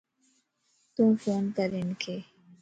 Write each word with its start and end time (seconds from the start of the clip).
تُون 0.93 1.11
فون 1.21 1.43
ڪَر 1.55 1.69
ھنک 1.79 2.03